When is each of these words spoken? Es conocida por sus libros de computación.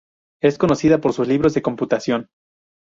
Es 0.41 0.57
conocida 0.57 0.99
por 0.99 1.13
sus 1.13 1.27
libros 1.27 1.53
de 1.53 1.61
computación. 1.61 2.31